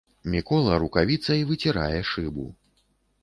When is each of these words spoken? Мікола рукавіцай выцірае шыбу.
Мікола 0.35 0.77
рукавіцай 0.83 1.45
выцірае 1.51 1.99
шыбу. 2.13 2.47